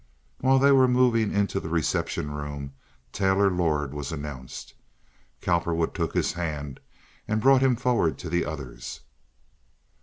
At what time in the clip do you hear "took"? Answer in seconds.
5.93-6.15